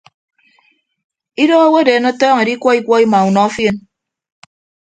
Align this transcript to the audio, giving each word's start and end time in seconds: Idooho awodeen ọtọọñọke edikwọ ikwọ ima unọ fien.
Idooho 1.43 1.65
awodeen 1.67 2.07
ọtọọñọke 2.11 2.43
edikwọ 2.45 2.69
ikwọ 2.79 2.95
ima 3.05 3.19
unọ 3.29 3.43
fien. 3.55 3.75